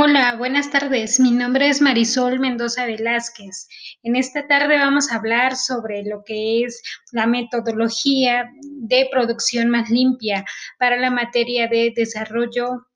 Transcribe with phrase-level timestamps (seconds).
[0.00, 1.18] Hola, buenas tardes.
[1.18, 3.66] Mi nombre es Marisol Mendoza Velázquez.
[4.04, 9.90] En esta tarde vamos a hablar sobre lo que es la metodología de producción más
[9.90, 10.44] limpia
[10.78, 12.86] para la materia de desarrollo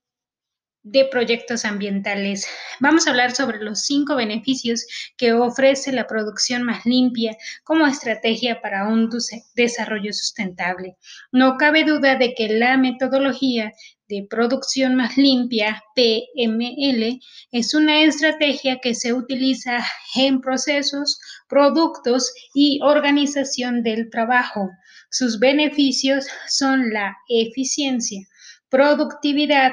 [0.84, 2.46] de proyectos ambientales.
[2.80, 4.84] Vamos a hablar sobre los cinco beneficios
[5.16, 9.08] que ofrece la producción más limpia como estrategia para un
[9.54, 10.96] desarrollo sustentable.
[11.30, 13.72] No cabe duda de que la metodología
[14.08, 17.20] de producción más limpia, PML,
[17.52, 19.84] es una estrategia que se utiliza
[20.16, 24.68] en procesos, productos y organización del trabajo.
[25.10, 28.26] Sus beneficios son la eficiencia,
[28.68, 29.72] productividad,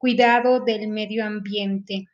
[0.00, 2.06] cuidado del medio ambiente.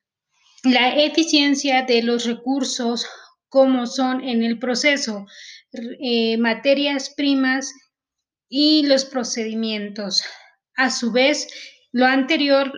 [0.64, 3.06] La eficiencia de los recursos
[3.48, 5.24] como son en el proceso,
[5.72, 7.72] eh, materias primas
[8.48, 10.24] y los procedimientos.
[10.74, 11.46] A su vez,
[11.92, 12.72] lo anterior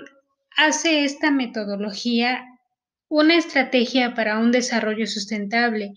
[0.56, 2.44] hace esta metodología
[3.08, 5.94] una estrategia para un desarrollo sustentable,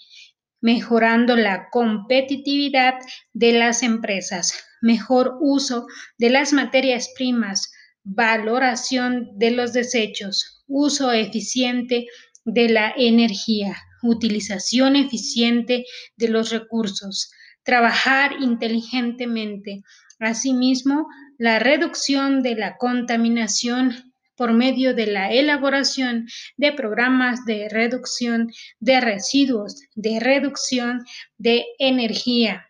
[0.61, 2.93] mejorando la competitividad
[3.33, 5.85] de las empresas, mejor uso
[6.17, 12.07] de las materias primas, valoración de los desechos, uso eficiente
[12.45, 15.85] de la energía, utilización eficiente
[16.15, 17.31] de los recursos,
[17.63, 19.81] trabajar inteligentemente.
[20.19, 26.27] Asimismo, la reducción de la contaminación por medio de la elaboración
[26.57, 31.05] de programas de reducción de residuos, de reducción
[31.37, 32.65] de energía,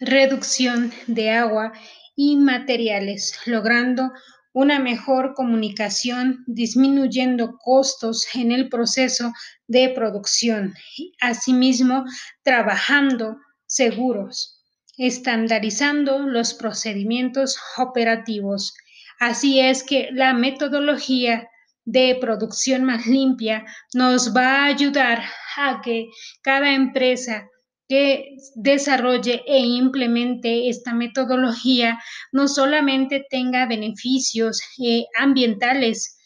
[0.00, 1.72] reducción de agua
[2.16, 4.10] y materiales, logrando
[4.52, 9.32] una mejor comunicación, disminuyendo costos en el proceso
[9.66, 10.74] de producción.
[11.20, 12.04] Asimismo,
[12.44, 13.36] trabajando
[13.66, 14.62] seguros,
[14.96, 18.74] estandarizando los procedimientos operativos.
[19.18, 21.48] Así es que la metodología
[21.84, 25.22] de producción más limpia nos va a ayudar
[25.56, 26.08] a que
[26.42, 27.48] cada empresa
[27.88, 31.98] que desarrolle e implemente esta metodología
[32.32, 36.16] no solamente tenga beneficios eh, ambientales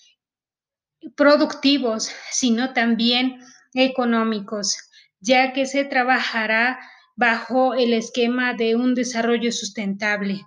[1.17, 3.41] productivos, sino también
[3.75, 4.77] económicos,
[5.21, 6.79] ya que se trabajará
[7.17, 10.43] bajo el esquema de un desarrollo sustentable.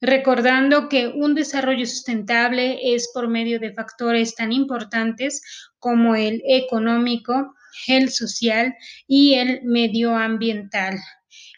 [0.00, 5.42] Recordando que un desarrollo sustentable es por medio de factores tan importantes
[5.78, 7.54] como el económico,
[7.88, 8.74] el social
[9.06, 10.98] y el medioambiental.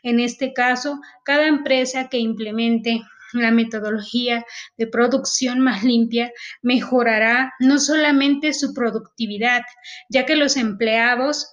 [0.02, 3.02] En este caso, cada empresa que implemente
[3.32, 4.44] la metodología
[4.76, 9.62] de producción más limpia mejorará no solamente su productividad,
[10.08, 11.50] ya que los empleados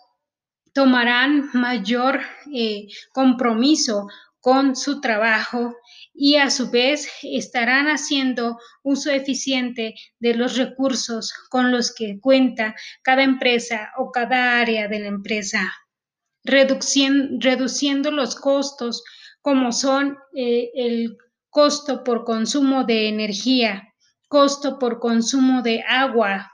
[0.74, 2.22] tomarán mayor
[2.54, 4.08] eh, compromiso
[4.40, 5.76] con su trabajo
[6.18, 12.76] y a su vez estarán haciendo uso eficiente de los recursos con los que cuenta
[13.04, 15.74] cada empresa o cada área de la empresa,
[16.44, 19.04] reduciendo, los costos
[19.42, 21.18] como son eh, el
[21.50, 23.94] costo por consumo de energía,
[24.28, 26.52] costo por consumo de agua,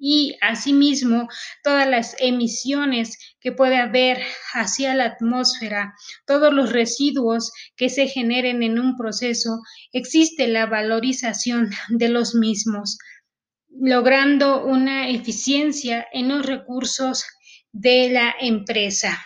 [0.00, 1.28] y asimismo
[1.62, 5.94] todas las emisiones que puede haber hacia la atmósfera,
[6.26, 9.60] todos los residuos que se generen en un proceso,
[9.92, 12.98] existe la valorización de los mismos,
[13.68, 17.24] logrando una eficiencia en los recursos
[17.72, 19.18] de la empresa.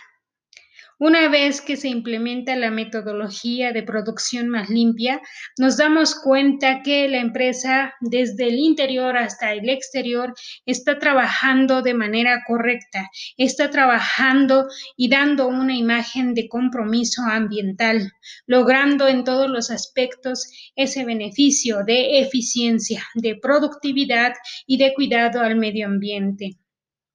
[1.03, 5.19] Una vez que se implementa la metodología de producción más limpia,
[5.57, 11.95] nos damos cuenta que la empresa desde el interior hasta el exterior está trabajando de
[11.95, 18.11] manera correcta, está trabajando y dando una imagen de compromiso ambiental,
[18.45, 20.45] logrando en todos los aspectos
[20.75, 24.33] ese beneficio de eficiencia, de productividad
[24.67, 26.60] y de cuidado al medio ambiente.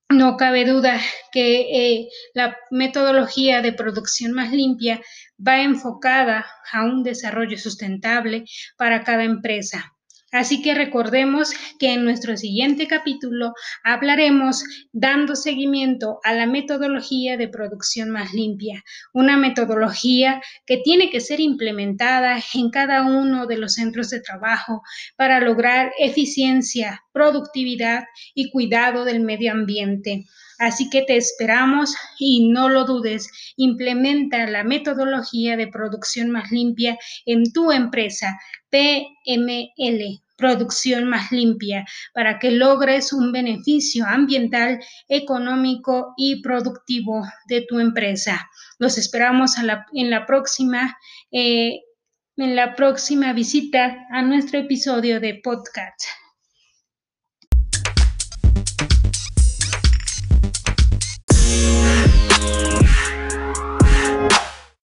[0.09, 1.01] No cabe duda
[1.33, 5.01] que eh, la metodología de producción más limpia
[5.37, 8.45] va enfocada a un desarrollo sustentable
[8.77, 9.97] para cada empresa.
[10.33, 17.49] Así que recordemos que en nuestro siguiente capítulo hablaremos dando seguimiento a la metodología de
[17.49, 23.75] producción más limpia, una metodología que tiene que ser implementada en cada uno de los
[23.75, 24.83] centros de trabajo
[25.17, 28.05] para lograr eficiencia, productividad
[28.35, 30.27] y cuidado del medio ambiente.
[30.59, 36.99] Así que te esperamos y no lo dudes, implementa la metodología de producción más limpia
[37.25, 44.79] en tu empresa, PML producción más limpia para que logres un beneficio ambiental,
[45.09, 48.47] económico y productivo de tu empresa.
[48.79, 50.99] Los esperamos en la próxima.
[51.33, 51.81] Eh,
[52.37, 56.03] en la próxima visita a nuestro episodio de podcast.